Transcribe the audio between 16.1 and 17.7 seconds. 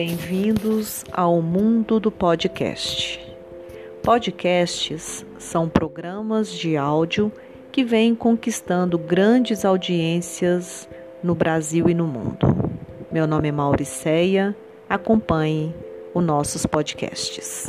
os nossos podcasts.